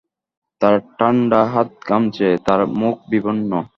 তার 0.61 0.75
ঠাণ্ডা 0.97 1.41
হাত 1.45 1.69
ঘামছে, 1.87 2.27
তার 2.45 2.61
মুখ 2.79 2.95
বিবর্ণ। 3.09 3.51